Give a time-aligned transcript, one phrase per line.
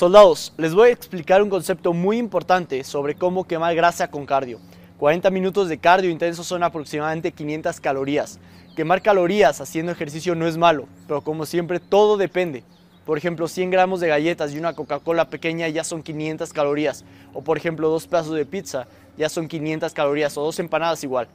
[0.00, 4.58] Soldados, les voy a explicar un concepto muy importante sobre cómo quemar grasa con cardio.
[4.96, 8.38] 40 minutos de cardio intenso son aproximadamente 500 calorías.
[8.74, 12.64] Quemar calorías haciendo ejercicio no es malo, pero como siempre todo depende.
[13.04, 17.04] Por ejemplo, 100 gramos de galletas y una Coca-Cola pequeña ya son 500 calorías.
[17.34, 18.86] O por ejemplo, dos pedazos de pizza
[19.18, 21.28] ya son 500 calorías o dos empanadas igual.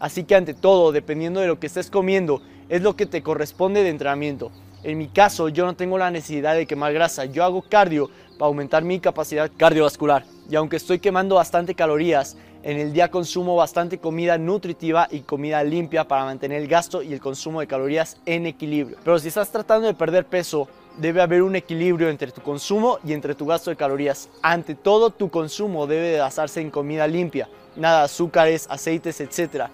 [0.00, 3.84] Así que ante todo, dependiendo de lo que estés comiendo, es lo que te corresponde
[3.84, 4.50] de entrenamiento.
[4.84, 8.46] En mi caso, yo no tengo la necesidad de quemar grasa, yo hago cardio para
[8.46, 10.24] aumentar mi capacidad cardiovascular.
[10.48, 15.62] Y aunque estoy quemando bastante calorías, en el día consumo bastante comida nutritiva y comida
[15.62, 18.98] limpia para mantener el gasto y el consumo de calorías en equilibrio.
[19.04, 23.12] Pero si estás tratando de perder peso, debe haber un equilibrio entre tu consumo y
[23.12, 24.28] entre tu gasto de calorías.
[24.42, 29.66] Ante todo, tu consumo debe de basarse en comida limpia, nada azúcares, aceites, etc.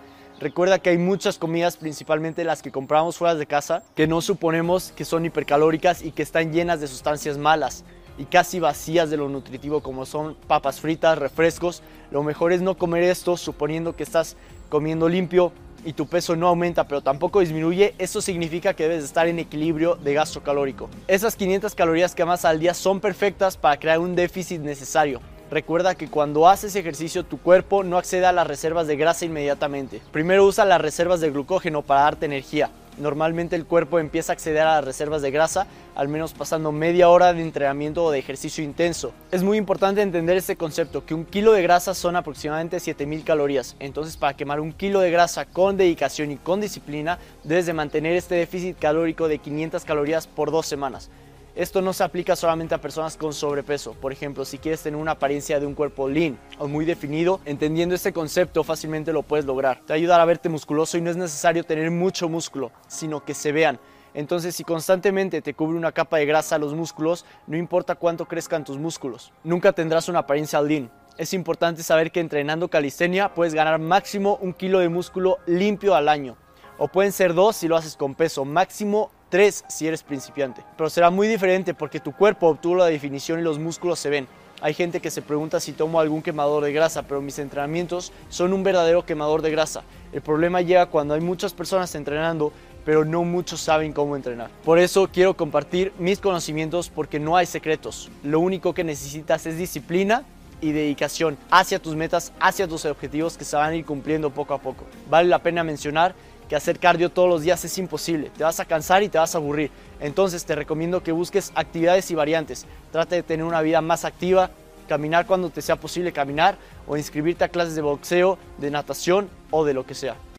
[0.44, 4.92] Recuerda que hay muchas comidas, principalmente las que compramos fuera de casa, que no suponemos
[4.94, 7.82] que son hipercalóricas y que están llenas de sustancias malas
[8.18, 11.82] y casi vacías de lo nutritivo como son papas fritas, refrescos.
[12.10, 14.36] Lo mejor es no comer esto suponiendo que estás
[14.68, 15.50] comiendo limpio
[15.82, 19.94] y tu peso no aumenta pero tampoco disminuye, eso significa que debes estar en equilibrio
[19.94, 20.90] de gasto calórico.
[21.08, 25.22] Esas 500 calorías que amas al día son perfectas para crear un déficit necesario.
[25.54, 30.02] Recuerda que cuando haces ejercicio tu cuerpo no accede a las reservas de grasa inmediatamente.
[30.10, 32.70] Primero usa las reservas de glucógeno para darte energía.
[32.98, 37.08] Normalmente el cuerpo empieza a acceder a las reservas de grasa, al menos pasando media
[37.08, 39.12] hora de entrenamiento o de ejercicio intenso.
[39.30, 43.76] Es muy importante entender este concepto, que un kilo de grasa son aproximadamente 7000 calorías.
[43.78, 48.16] Entonces para quemar un kilo de grasa con dedicación y con disciplina, debes de mantener
[48.16, 51.10] este déficit calórico de 500 calorías por dos semanas.
[51.56, 53.92] Esto no se aplica solamente a personas con sobrepeso.
[53.92, 57.94] Por ejemplo, si quieres tener una apariencia de un cuerpo lean o muy definido, entendiendo
[57.94, 59.80] este concepto fácilmente lo puedes lograr.
[59.86, 63.52] Te ayudará a verte musculoso y no es necesario tener mucho músculo, sino que se
[63.52, 63.78] vean.
[64.14, 68.64] Entonces, si constantemente te cubre una capa de grasa los músculos, no importa cuánto crezcan
[68.64, 70.90] tus músculos, nunca tendrás una apariencia lean.
[71.18, 76.08] Es importante saber que entrenando calistenia puedes ganar máximo un kilo de músculo limpio al
[76.08, 76.36] año.
[76.78, 80.62] O pueden ser dos si lo haces con peso, máximo 3 si eres principiante.
[80.76, 84.28] Pero será muy diferente porque tu cuerpo obtuvo la definición y los músculos se ven.
[84.60, 88.52] Hay gente que se pregunta si tomo algún quemador de grasa, pero mis entrenamientos son
[88.52, 89.82] un verdadero quemador de grasa.
[90.12, 92.52] El problema llega cuando hay muchas personas entrenando,
[92.84, 94.50] pero no muchos saben cómo entrenar.
[94.62, 98.12] Por eso quiero compartir mis conocimientos porque no hay secretos.
[98.22, 100.22] Lo único que necesitas es disciplina
[100.60, 104.54] y dedicación hacia tus metas, hacia tus objetivos que se van a ir cumpliendo poco
[104.54, 104.84] a poco.
[105.10, 106.14] Vale la pena mencionar
[106.48, 108.30] que hacer cardio todos los días es imposible.
[108.36, 109.70] Te vas a cansar y te vas a aburrir.
[110.00, 112.66] Entonces te recomiendo que busques actividades y variantes.
[112.92, 114.50] Trata de tener una vida más activa,
[114.88, 116.56] caminar cuando te sea posible caminar
[116.86, 120.16] o inscribirte a clases de boxeo, de natación o de lo que sea.